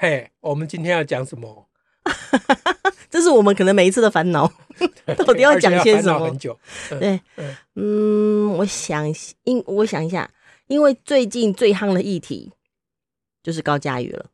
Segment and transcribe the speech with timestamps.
[0.00, 1.68] 嘿我们今天要讲什么？
[3.10, 4.46] 这是我们可能每一次的烦恼，
[5.26, 6.24] 到底要讲些什么？
[6.24, 6.56] 很久。
[7.00, 7.20] 对，
[7.74, 9.12] 嗯，我想，
[9.42, 10.30] 因我想一下，
[10.68, 12.52] 因为最近最夯的议题
[13.42, 14.26] 就是高佳瑜了。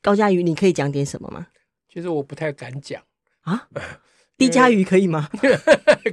[0.00, 1.48] 高佳瑜，你可以讲点什么吗？
[1.92, 3.02] 其实我不太敢讲
[3.42, 3.68] 啊。
[4.38, 5.28] 低嘉瑜可以吗？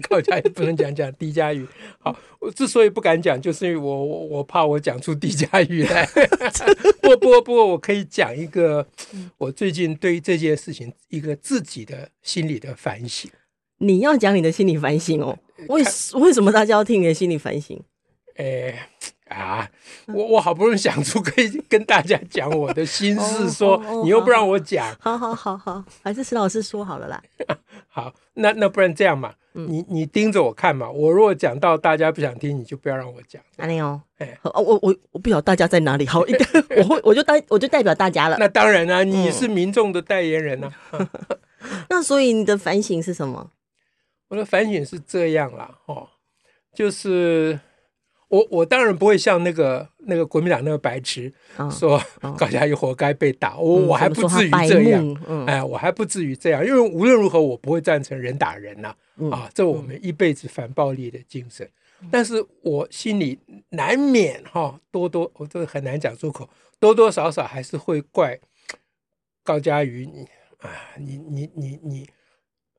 [0.10, 1.66] 高嘉瑜不能讲讲低嘉瑜。
[2.00, 6.04] 好，我之所以不敢讲，就是因为我我我怕我讲出低嘉瑜来。
[7.02, 8.88] 不过不过不过，我可以讲一个
[9.38, 13.30] 我最近对于这件事情一个自己的心理的反省。
[13.78, 15.38] 你要讲你的心理反省哦？
[15.70, 15.84] 为
[16.16, 17.80] 为什么大家要听你的心理反省？
[18.38, 18.90] 哎。
[19.36, 19.70] 啊，
[20.08, 27.22] 我我好不容易想出可以跟大家讲我的心事，说你又不让我讲， 好好好好，还是石老师说好了啦。
[27.90, 33.42] 好，那那不然这样嘛，你你盯着我看嘛，我如果讲到大家不想听，你就不要让我讲。
[33.58, 34.02] 哪里哦？
[34.18, 36.22] 哎，哦，我我我不晓得大家在哪里，好，
[36.78, 38.38] 我会我就代我就代表大家了。
[38.40, 40.72] 那当然啊，你是民众的代言人啊。
[41.90, 43.52] 那所以你的反省是什么？
[44.30, 46.08] 我的反省是这样啦，哦，
[46.74, 47.60] 就是。
[48.28, 51.32] 我我当然不会像那个那个国民党那个白痴
[51.72, 52.02] 说
[52.38, 58.96] 高嘉瑜活该被打，我我还不至于这样，哎，我还不至于这样，因为无论如何我不会赞成人打人呐，
[59.32, 61.70] 啊，这我们一辈子反暴力的精神。
[62.12, 68.38] 但是我心里难免哈多多，我这个很难讲出口，多多少少还是会怪
[69.44, 70.28] 高嘉瑜你
[70.60, 72.10] 啊，你你你你。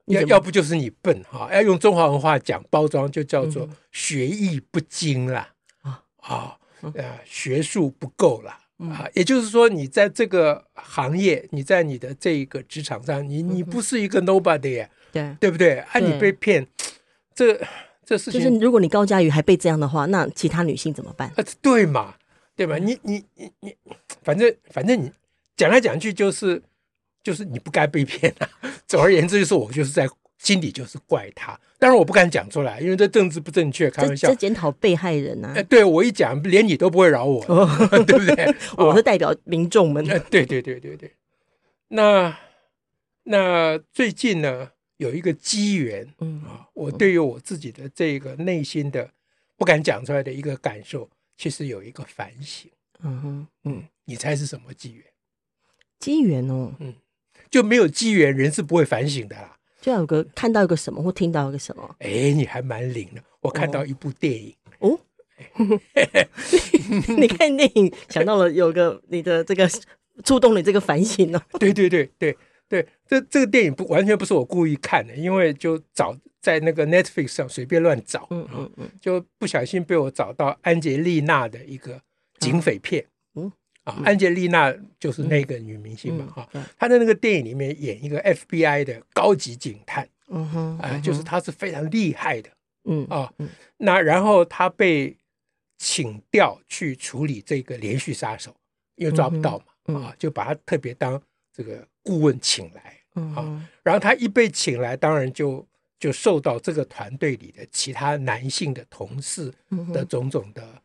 [0.07, 5.49] 要要不就是你笨哈，要用中华文化讲包装，就叫做学艺不精啦，
[5.83, 6.57] 啊啊，
[6.95, 8.61] 呃，学术不够啦。
[8.79, 9.09] 啊。
[9.15, 15.79] 也就是说，你在这个行业，你在你的这一个职场上，你你不是一个 nobody，对对不对？
[15.79, 16.65] 啊，你被骗，
[17.35, 17.61] 这
[18.05, 21.29] 这事情就是，如果你高佳瑜还被这样的话，那其他女性怎么办？
[21.37, 22.15] 啊，对嘛，
[22.55, 22.79] 对吧？
[22.79, 23.77] 你你你你，
[24.23, 25.11] 反正反正你
[25.57, 26.63] 讲来讲去就是。
[27.27, 28.49] 就是你不该被骗啊！
[28.87, 34.29] 总而言之，就是我就是在心里就是怪他，当然我不敢讲出来，因为这政治不正确，开玩笑。
[34.29, 35.53] 这检讨被害人啊！
[35.57, 37.45] 哎，对我一讲，连你都不会饶我，
[38.07, 38.55] 对不对？
[38.79, 40.05] 我是代表民众们。
[40.31, 41.11] 对对对对对。
[41.89, 42.39] 那
[43.25, 49.11] 那最近呢，有一个机缘，嗯啊，我对于我自己的这个内心的
[49.57, 52.71] 不敢讲出来的一个感受，其实有一个反省。
[53.03, 55.05] 嗯哼，嗯，你猜是什么机缘？
[55.99, 56.95] 机缘哦，嗯。
[57.51, 59.57] 就没有机缘，人是不会反省的啦。
[59.81, 61.97] 就要有个看到一个什么，或听到一个什么。
[62.01, 63.23] 哎，你还蛮灵的。
[63.41, 64.99] 我看到一部电影哦。
[67.19, 69.69] 你看电影想到了有个你的这个
[70.25, 71.41] 触动你这个反省哦。
[71.59, 72.37] 对对对对
[72.69, 82.01] 对，这这个电影不完全不是我故意看的，因为就找在那个 Netflix 上随便乱找，嗯嗯嗯，就不小心被我找到安洁莉娜的一个
[82.39, 83.03] 警匪片。
[83.03, 83.07] 嗯
[83.87, 92.51] 啊，安吉丽娜就是那个女明星嘛，哈，她在那个电影里面演一个 FBI 的高级警探，嗯哼，啊，就是她是非常厉害的，
[92.85, 93.33] 嗯啊，
[93.77, 95.17] 那然后她被
[95.79, 98.55] 请调去处理这个连续杀手，
[98.97, 102.99] 因为抓不到嘛，啊，就把她特别当这个顾问请来，
[103.37, 105.65] 啊，然后她一被请来，当然就
[106.01, 109.55] 就受到这个团队里的其他男性的同事
[109.93, 110.83] 的种种的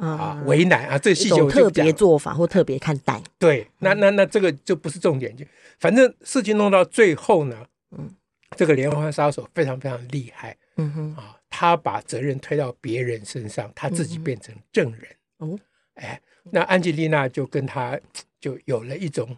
[0.00, 0.08] 啊。
[0.08, 0.98] 啊，为难啊！
[0.98, 3.22] 这个细节我就特别做法或特别看待。
[3.38, 5.44] 对，那那那这个就不是重点，就
[5.78, 8.10] 反正事情弄到最后呢，嗯，
[8.56, 15.06] 这个连环杀手非常非常厉害，嗯哼，啊，他把责任推到别人身上，他自己变成证人。
[15.38, 15.58] 哦，
[15.94, 17.98] 哎，那安吉丽娜就跟他
[18.40, 19.36] 就有了一种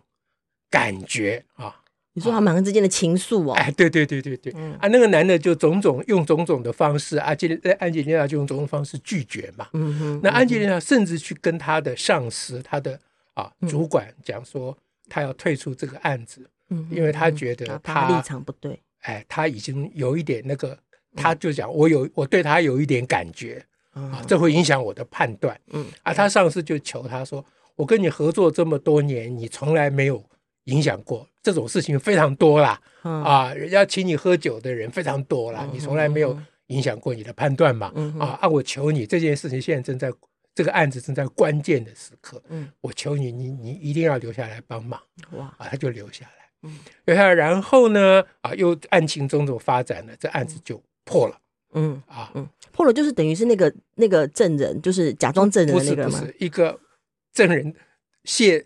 [0.70, 1.81] 感觉啊。
[2.14, 3.54] 你说他们两个之间的情愫哦？
[3.54, 7.48] 哎，对对对对对，啊，那个男的就种种用种种的方式，啊，吉
[7.78, 9.66] 安吉丽娜就用种种方式拒绝嘛。
[9.72, 10.20] 嗯哼。
[10.22, 13.00] 那安吉丽娜甚至去跟他的上司、他的
[13.32, 14.76] 啊主管讲说，
[15.08, 16.46] 他要退出这个案子，
[16.90, 18.78] 因为他觉得他立场不对。
[19.00, 20.78] 哎，他已经有一点那个，
[21.16, 23.64] 他就讲我有我对他有一点感觉
[23.94, 25.58] 啊，这会影响我的判断。
[25.70, 25.86] 嗯。
[26.02, 27.42] 啊，他上司就求他说
[27.74, 30.22] ：“我跟你合作这么多年，你从来没有。”
[30.64, 36.38] 影响过这种事情非常多啦，嗯、啊，人家请你喝酒的人非常多啦，嗯、你从来没有
[36.68, 40.12] 影响过你的判断嘛，嗯、啊，啊，我求你这件事情现在正在
[40.54, 45.00] 这个案子正在关键的时刻，嗯，我求你，你你一定要留下来帮忙。
[45.32, 51.38] 哇，啊，他就留下来，嗯，留下来，然后呢，啊，又案情种种发展了，这案子就破了。
[51.74, 56.10] 嗯啊，嗯，破了就是等于是那个那个证人，就是假装证人的那个吗？
[56.10, 56.78] 不是，不是一个
[57.32, 57.74] 证人
[58.24, 58.64] 卸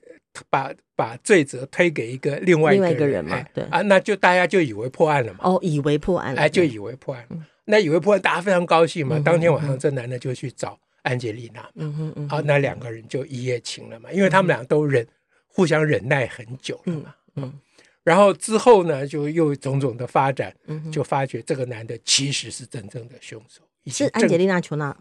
[0.48, 5.40] 把把罪责推给一个另外一个人，另外一个人嘛，对啊，那就大家就以为破案了嘛。
[5.42, 7.26] 哦，以为破案了，哎，就以为破案。
[7.64, 9.18] 那以为破案，大家非常高兴嘛。
[9.24, 15.06] 当天晚上，这男的就去找安吉丽娜，嗯嗯嗯，啊，那两个人就一夜情了嘛，因为他们俩都忍
[15.48, 17.52] 互相忍耐很久了嘛，嗯。
[18.04, 20.54] 然后之后呢，就又种种的发展，
[20.92, 23.62] 就发觉这个男的其实是真正的凶手。
[23.86, 24.96] 是安吉丽娜·裘纳，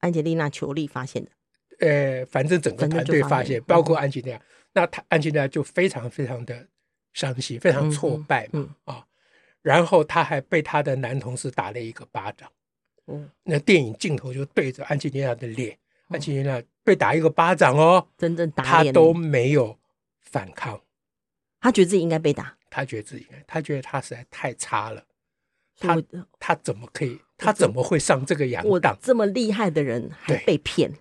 [0.00, 1.30] 安吉丽娜·裘丽发现的。
[1.78, 4.40] 呃，反正整个团队发现，包括安吉丽娜，
[4.78, 6.66] 那他安吉丽娜就非常非常的
[7.12, 9.04] 伤心，非常挫败嘛啊。
[9.62, 12.48] 然后他还被他的男同事打了一个巴掌。
[13.08, 15.76] 嗯，那电影镜头就对着安吉丽娜的脸，
[16.08, 19.76] 安吉丽娜被打一个巴掌哦，真正打他都没有
[20.20, 20.80] 反抗。
[21.60, 25.02] 他觉得自己应该被打，他觉得自己应该，他觉得他实在太差了，
[25.80, 26.00] 他
[26.38, 28.96] 他怎么可以，他怎么会上这个洋当？
[29.02, 30.92] 这么厉害的人还被骗？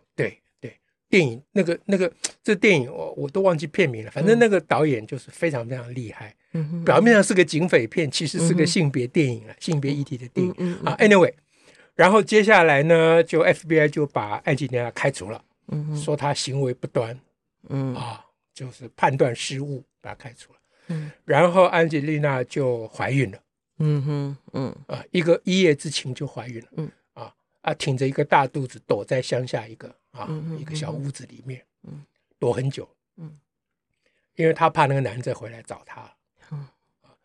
[1.09, 2.11] 电影那个那个
[2.43, 6.35] 这电影我我都忘记片名了，反正那个导演就是非常非常厉害。
[6.53, 10.53] 嗯，表面上是个警匪片，其实是个性别电影了，性别议题的电影。
[10.57, 10.95] 嗯啊。
[10.99, 11.33] Anyway，
[11.95, 17.19] 然后接下来呢，就 FBI 就把安吉丽娜开除了，嗯，说他行为不端，
[17.69, 17.93] 嗯。
[17.95, 19.83] 啊，就是判断失误。
[19.99, 20.59] 把他开除了，
[20.89, 23.37] 嗯，然后安吉丽娜就怀孕了，
[23.79, 24.75] 嗯哼，嗯。
[24.87, 26.89] 啊，一个一夜之情就怀孕了，嗯。
[27.13, 32.03] 啊啊，挺着一个大肚子躲在乡下一个啊一个小屋子里面，嗯，
[32.39, 32.87] 躲很久，
[33.17, 33.37] 嗯，
[34.35, 36.13] 因为他怕那个男的回来找他，
[36.51, 36.67] 嗯，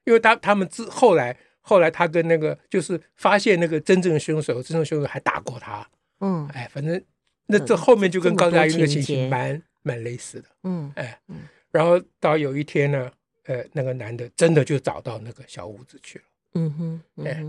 [0.05, 5.89] 因为他他们之后来后来他跟那个就是发现那个真正的凶手，真正凶手还打过他，
[6.21, 7.03] 嗯，哎，反正
[7.47, 11.41] 那这后面就跟高嘉瑜的情形蛮蛮类似的，嗯，哎，嗯。
[11.71, 13.11] 然后到有一天呢，
[13.45, 16.25] 呃，那个男的真的就找到那个小屋子去了。
[16.55, 17.43] 嗯哼，哎，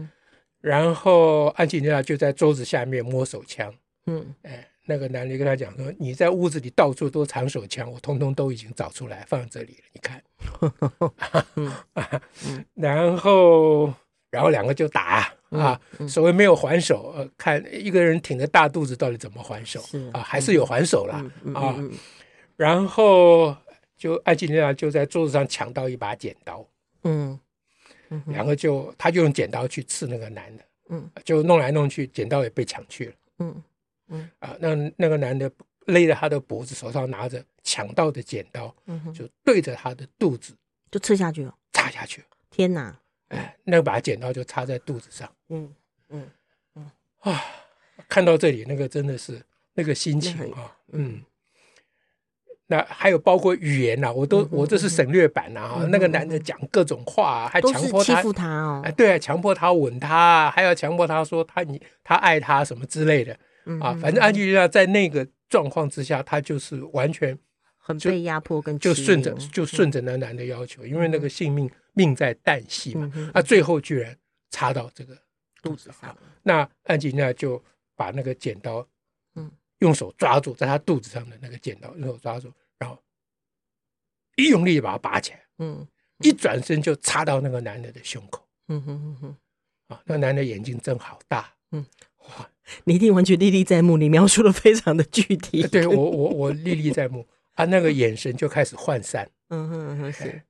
[0.62, 3.76] 然后安吉丽娜就在桌子下面摸手枪。
[4.06, 10.22] 嗯，哎，那个男的跟他讲说：“你在屋子里到处都藏手枪，我通通都已经找出来放这里了，你看。”
[12.76, 13.94] 然后，
[14.30, 19.82] 然后两个就打啊，所谓没有还手，呃，看一个人挺着大肚子到底怎么还手
[20.14, 20.22] 啊？
[20.22, 21.16] 还是有还手了
[21.54, 21.76] 啊？
[22.56, 23.56] 然后。
[23.96, 26.68] 就艾吉丽娜就在桌子上抢到一把剪刀，
[27.04, 27.40] 嗯，
[28.26, 33.64] 两个就他就用剪刀去刺那个男的，嗯，就弄来弄去，剪刀也被抢去了，嗯
[34.14, 35.52] 嗯啊，那那个男的
[35.88, 40.56] 勒着他的脖子，手上拿着抢到的剪刀，嗯，就对着他的肚子
[40.90, 42.98] 就刺下去了，插下去了，天哪！
[43.30, 45.74] 哎，那把剪刀就插在肚子上，嗯
[46.10, 46.30] 嗯
[46.76, 47.44] 嗯啊，
[48.08, 49.42] 看到这里那个真的是
[49.74, 51.22] 那个心情啊，嗯。
[52.68, 63.38] 那还有包括语言呐、啊，我都我这是省略版呐啊，那个男的讲各种话、啊，还强迫他欺负他哦，哎，对啊，强迫他吻他，还要强迫他说他你他爱他什么之类的
[63.82, 67.38] 啊，反正安吉丽娜在那个状况之下，她就是完全
[67.78, 74.18] 很被压迫跟就顺着就顺着那男的要求，因为那个性命命在旦夕嘛，啊，最后居然
[74.50, 75.18] 插到这个
[75.62, 77.64] 肚子上，那安吉丽娜就
[77.96, 78.88] 把那个剪刀，
[79.36, 79.52] 嗯。
[79.80, 82.98] 用手抓住在他肚子上的那个剪刀，用手抓住，然后
[84.38, 85.86] 一用力把它拔起来，嗯，
[86.20, 89.38] 一转身就插到那个男的的胸口，嗯哼哼哼，
[89.94, 92.13] 啊，那男的眼睛睁好大，嗯，哇，
[92.86, 100.42] 你一定完全历历在目，你描述的非常的具体，对我我我历历在目，啊，那个眼神就开始涣散，嗯哼哼是，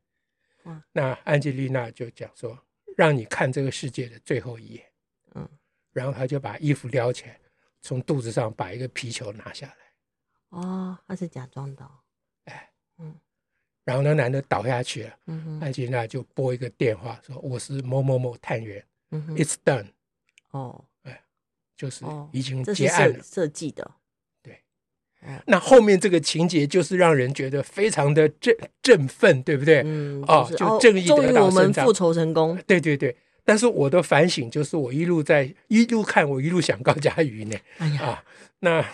[0.91, 2.57] 那安吉丽娜就讲说，
[2.95, 4.83] 让你看这个世界的最后一眼，
[5.35, 5.47] 嗯，
[5.91, 7.39] 然后他就把衣服撩起来。
[7.85, 11.85] 从肚子上把一个皮球拿下来，哦，他是假装的，
[12.45, 13.13] 哎，嗯，
[13.83, 19.87] 然后那男的倒下去了，嗯哼，安吉丽娜就拨一个电话说：“我是某某某探员，嗯哼，It's done，
[20.51, 20.92] 哦，哎，
[21.75, 23.91] 就是已经结案了，设计的，
[24.41, 24.63] 对，
[25.47, 29.81] 那后面这个情节就是让人觉得非常的振振奋，对不对？
[29.85, 33.15] 嗯，哦，就正义得到伸张，终于我们复仇成功，对对对。
[33.45, 37.57] 但是我的反省就是，我一路在一路看，我一路想高佳瑜呢。
[37.77, 38.23] 哎呀，啊，
[38.59, 38.85] 那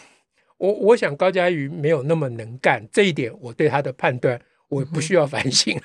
[0.58, 5.80] 我我想高佳瑜没有那么能干，这一点我对他的判断我不需要反省，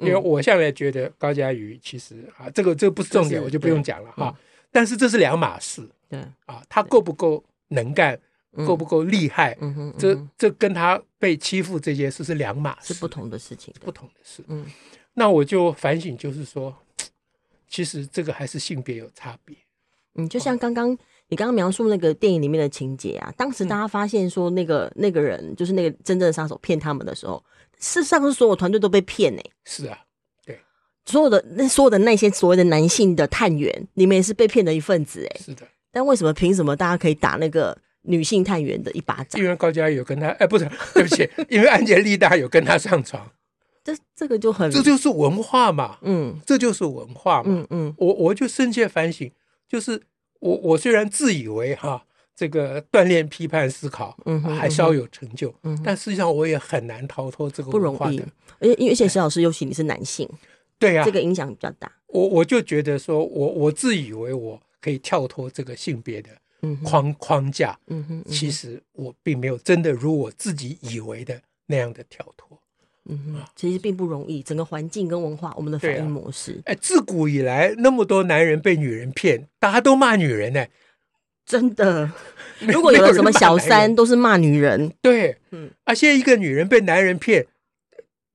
[0.00, 4.34] 因为我向来觉得高佳瑜其实啊，这个这个不是重点，我就不用讲了哈，啊。
[4.70, 8.18] 但是这是两码事，对啊，他够不够能干，
[8.66, 14.44] 够不够厉害，嗯哼这这跟他被欺负这件事是两码事，是不同的事情，不同的事。
[14.48, 14.66] 嗯，
[15.14, 16.76] 那我就反省，就是说。
[17.74, 19.56] 其实这个还是性别有差别，
[20.16, 20.90] 嗯，就像刚刚
[21.28, 27.42] 你刚刚描述那个电影里面的情节啊，当时大家发现说那个、嗯、那个人就是那个真正的杀手骗他们的时候，
[27.78, 29.50] 事实上是所有团队都被骗呢、欸。
[29.64, 29.98] 是啊，
[30.44, 30.60] 对，
[31.06, 35.42] 所有的那所有的那些所谓的男性的探员，你们也是被骗的一份子哎、欸。
[35.42, 39.40] 是的，但为什么凭什么大家可以打那个女性探员的一巴掌？
[39.40, 43.30] 因为高嘉瑜有跟他，哎，不是，对不起，因为安杰丽大有跟他上床。
[43.84, 49.28] 这这个就很，这就是文化嘛，嗯，这就是文化嘛，嗯嗯，我我就深切反省，
[49.68, 50.00] 就是
[50.38, 52.04] 我我虽然自以为哈
[52.36, 60.28] 这个锻炼批判思考，嗯，还稍有成就，嗯，但实际上我也很难逃脱这个文化的，不容易，而且因为而且石老师尤其你是男性，
[60.78, 61.90] 对呀，这个影响比较大。
[62.06, 66.28] 我我就觉得说我我自以为我可以跳脱这个性别的
[66.84, 72.60] 框框架，嗯哼，其实我并没有真的如我自己以为的那样的跳脱。
[73.06, 76.60] 嗯哼，其实并不容易，整个环境跟文化，我们的反应模式。
[76.66, 80.70] 哎、啊，自古以来那么多男人被女人骗，大家都骂女人呢、欸，
[81.44, 82.12] 真的。
[82.60, 84.94] 如果有了什么小三，都是骂女人。
[85.00, 87.44] 对，嗯，啊，现在一个女人被男人骗，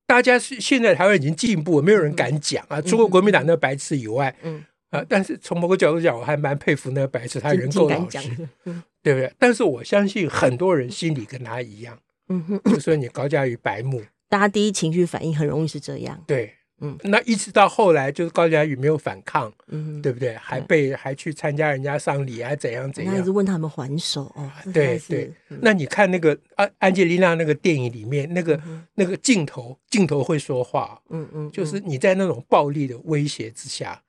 [0.06, 8.30] 大家是现在台湾已经进步，没有人敢讲啊，除了国民党那个白痴以外，嗯啊，但是从某个角度讲，我还蛮佩服那个白痴，他人够老实，
[8.66, 9.32] 嗯、对不对？
[9.38, 14.02] 但是我相信很多人心里跟他一样，嗯哼，就说你高嘉瑜白目。
[14.30, 20.36] 大家第一情绪反应很容易是这样，对，嗯，那一直到后来就是高嘉瑜没有反抗，嗯，对不对？
[20.36, 23.14] 还被还去参加人家丧礼，还怎样怎样？
[23.14, 25.32] 那一直问他们还手哦，对对。
[25.62, 28.58] 那你看那个安安吉丽娜那个电影里面那个
[28.96, 34.02] 那个镜头，镜头会说话，嗯嗯，就是你在那种暴力的威胁之下。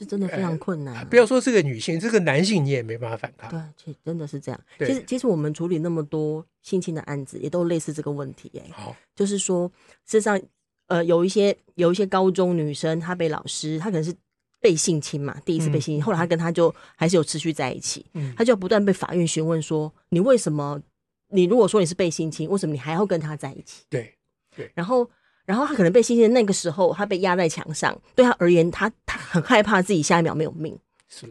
[0.00, 1.04] 是真的非常困难，啊呃。
[1.04, 3.50] 不要说这个女性，这个男性你也没办法反抗。
[3.50, 4.58] 对，其实真的是这样。
[4.78, 8.60] 其实，其实我们处理那么多性侵的案子，也都类似这个问题，欸。
[8.60, 9.70] 哎，好，就是说，
[10.06, 10.40] 事实上，
[10.86, 14.14] 呃，有一些有一些高中女生，她被老师，她可能是
[14.58, 20.80] 被性侵嘛，第一次被性侵，嗯、后来她跟他就还是有持续在一起，嗯，她就不断被法院询问说，你为什么？
[21.28, 23.84] 你如果说你是被性侵，为什么你还要跟他在一起？
[23.90, 24.14] 对，
[24.56, 25.08] 对，然后。
[25.50, 30.78] 然后他可能被性侵那个时候，他被压在墙上，对他而言，他他很害怕自己下一秒没有命，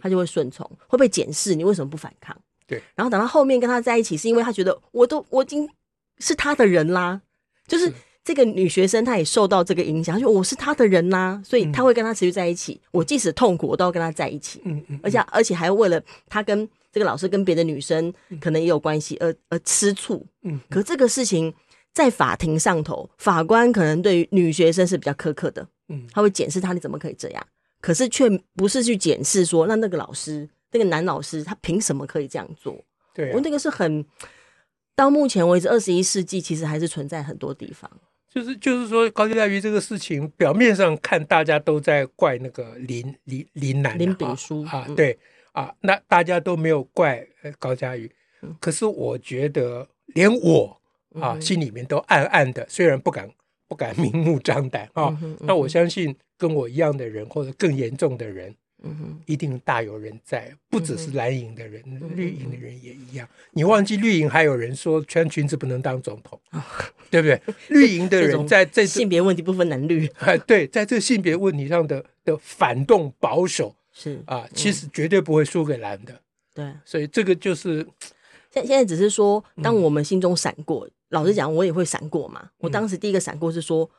[0.01, 2.35] 他就会顺从，会被检视你为什么不反抗？
[2.67, 2.83] 对。
[2.95, 5.69] 然后等到后面跟他在一起，是因为他觉得我都我已经
[6.17, 7.21] 是他的人啦，
[7.65, 7.89] 就是
[8.25, 12.77] 这个女学生，她也受到这个影响，她说我是他的人啦，所以他会跟他持续在一起。
[12.91, 14.61] 我即使痛苦，我都要跟他在一起。
[14.65, 14.99] 嗯嗯。
[15.01, 20.25] 而且而且还为了他跟这个老师跟别的女生可能也有关系而而吃醋。
[20.41, 20.59] 嗯。
[20.69, 21.53] 可这个事情。
[21.93, 27.47] 在法庭上头，法官可能对于女学生是比较苛刻的，嗯，他会检视他，你怎么可以这样？
[27.81, 32.77] 可是却不是去检视说，那那个老师，那个男老师，他凭什么可以这样做？
[33.13, 34.05] 对、啊，我那个是很，
[34.95, 37.89] 到目前为止，二十一世纪其实还是存在很多地方。
[38.29, 45.17] 就是就是说，高嘉瑜这个事情，表面上看大家都在怪那个林林林男林炳书啊，对
[45.51, 47.25] 啊，那大家都没有怪
[47.57, 48.09] 高嘉瑜，
[48.59, 50.78] 可是我觉得连我。
[51.19, 53.29] 啊，心里面都暗暗的，虽然不敢
[53.67, 61.83] 不敢明目张胆啊，那我相信跟我一样的人，或者更严重的人，嗯哼，一定大有人在，不只是蓝营的人，
[62.15, 63.27] 绿营的人也一样。
[63.51, 66.39] 你忘记绿营还有人说穿裙子不能当总统，
[67.09, 67.41] 对不对？
[67.69, 76.21] 绿营的人在这性别问题不分男绿，哎， 对，在这性别问题上的的反动保守是啊，其实绝对不会输给蓝的。
[76.53, 77.85] 对，所以这个就是
[78.51, 80.87] 现现在只是说，当我们心中闪过。
[81.09, 82.49] 老实讲，我也会闪过嘛。
[82.59, 83.89] 我当时第一个闪过是说，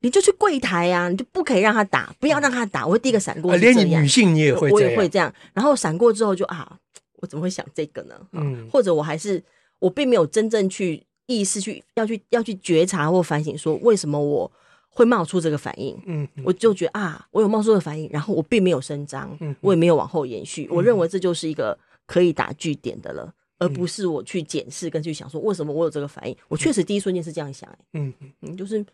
[0.00, 2.86] 你就去柜台呀，你就不可以让他打，不要让他打。
[2.86, 5.32] 我会第一个闪过，连你女性你也会，我也会这样。
[5.54, 6.78] 然后闪过之后就啊，
[7.16, 8.14] 我怎么会想这个呢？
[8.32, 9.42] 嗯，或者我还是
[9.78, 14.50] 我并没有真正去意识去要去要去觉察或反省，说为什么我
[14.90, 15.98] 会冒出这个反应？
[16.06, 20.68] 嗯，我就觉得啊，我有冒出的反应，然后我并没有声张，我也没有往后延续。
[20.70, 23.32] 我认为这就是一个可以打据点的了。
[23.58, 28.84] 而不是我去检视跟去想说为什么我有这个反应，我确实第一瞬间是这样想，嗯嗯，就是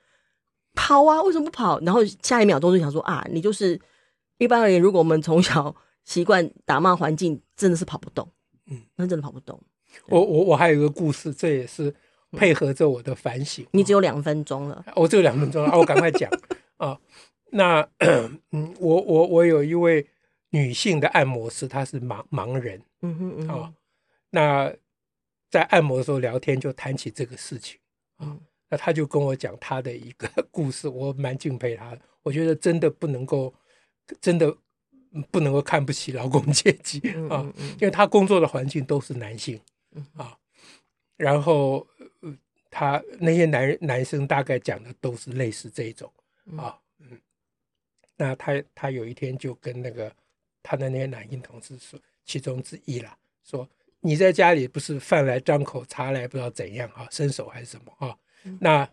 [0.75, 1.78] 跑啊，为什么不跑？
[1.80, 3.78] 然后下一秒钟就想说啊，你就是
[4.38, 8.28] 一般而言，如果我们从小 习惯打骂环境，真的是跑不动，
[8.66, 9.61] 嗯，那真的跑不动。
[10.09, 11.94] 我我我还有一个故事，这也是
[12.33, 13.64] 配合着我的反省。
[13.71, 16.30] 你只有两分钟了，我只有两分钟了，啊，我赶快讲
[16.78, 16.99] 啊。
[17.52, 17.87] 那
[18.50, 20.04] 嗯，我我我有一位
[20.50, 23.73] 女性的按摩师，她是盲盲人，嗯哼嗯啊。
[24.35, 24.75] 那
[25.49, 27.79] 在按摩的时候聊天，就谈起这个事情
[28.17, 28.37] 啊。
[28.69, 32.00] 那他就跟我讲他的一个 故事，我蛮敬佩他的。
[32.25, 33.55] 我觉得真的不能够，
[34.21, 34.53] 真的
[35.31, 36.99] 不能够看不起劳工阶级
[37.31, 37.47] 啊，
[37.79, 39.61] 因为他工作的环境都是男性
[40.17, 40.37] 啊。
[41.17, 41.87] 然后
[42.69, 46.12] 他那些男男生大概讲的都是类似这种
[46.57, 46.76] 啊。
[46.99, 47.21] 嗯，
[48.17, 50.12] 那他他有一天就跟那个
[50.61, 53.17] 他的那些男性同事说，其中之一啦。
[53.45, 53.69] 说
[54.05, 58.15] 你在家里不是饭来张口，茶来不知道怎样啊，伸手还是什么啊？
[58.45, 58.87] 嗯、那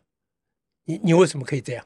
[0.86, 1.86] 你你为什么可以这样？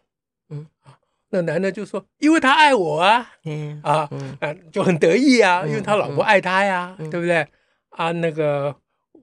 [0.49, 7.47] 嗯啊，那男的就说，因为他爱我啊，嗯啊嗯啊就很得意啊，嗯、因为他老婆爱他呀，嗯、对不对？
[7.89, 8.75] 啊，那个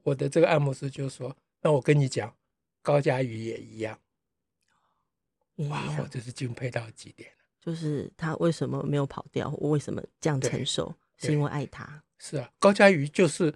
[0.02, 2.34] 我的这个按摩师就说，那我跟你讲，
[2.82, 3.96] 高佳瑜也一样。
[5.68, 7.30] 哇，我真是敬佩到极点。
[7.60, 9.48] 就是他为什么没有跑掉？
[9.58, 10.92] 我为什么这样承受？
[11.18, 12.02] 是因为爱他。
[12.18, 13.54] 是啊，高佳瑜就是，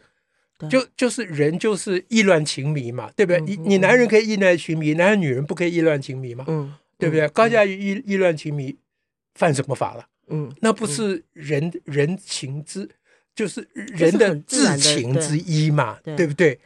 [0.70, 3.40] 就就是人就是意乱情迷嘛，对不对？
[3.40, 6.44] 你你男人可以意乱情迷，男人女人不可以意乱情迷嘛？
[6.48, 7.28] 嗯，对不对？
[7.28, 8.76] 高嘉瑜意意乱情迷，
[9.34, 10.06] 犯什么法了？
[10.28, 12.88] 嗯，那不是人人情之，
[13.34, 16.58] 就是人的至情之一嘛，对不对？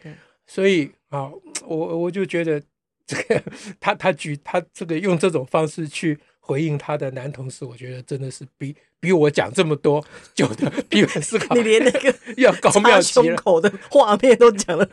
[0.47, 1.31] 所以啊，
[1.67, 2.63] 我我就觉得
[3.07, 3.43] 这个
[3.79, 6.19] 他他举他这个用这种方式去。
[6.43, 10.05] 回应他的男同事，我觉得真的是比比我讲这么多
[10.35, 14.87] 久的批判思考，你连那个 要高妙胸口的画面都讲了。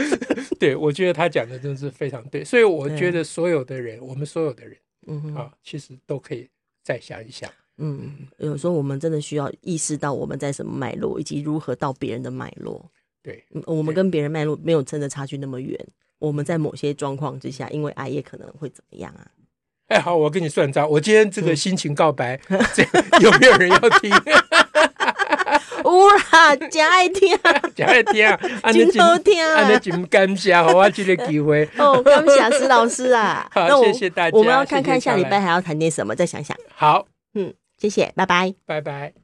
[0.60, 6.48] 对，我觉得他讲的真是非常对，所以我觉得所有的人，我们所有的人，嗯啊，其实都可以
[6.82, 7.50] 再想一想。
[7.78, 12.90] 嗯，有时候我们真的需要意识到我们在什么脉络，以及如何到别人的脉络。
[13.22, 15.78] 对，我们跟别人脉络没有真的差距那么远。
[16.18, 19.26] 我们在某些状况之下，因为爱也可能会怎么样啊？
[19.94, 20.88] 哎，好，我跟你算账。
[20.90, 22.58] 我今天这个心情告白， 嗯、
[23.20, 24.10] 有没有人要听？
[25.84, 27.38] 有啦，真爱听，
[27.76, 28.26] 真爱听，
[28.90, 29.36] 真好听。
[29.38, 31.68] 那真感谢，好，我这个机会。
[31.78, 33.46] 哦，感谢施老师啊。
[33.54, 34.36] 好，那谢谢大家。
[34.36, 36.56] 我们要看看下礼拜还要谈点什么，再想想。
[36.74, 39.14] 好，嗯，谢谢，拜拜，拜拜。